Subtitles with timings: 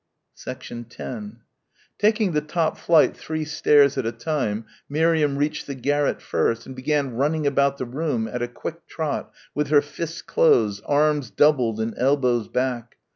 [0.43, 1.37] 10
[1.99, 6.75] Taking the top flight three stairs at a time Miriam reached the garret first and
[6.75, 11.79] began running about the room at a quick trot with her fists closed, arms doubled
[11.79, 12.97] and elbows back.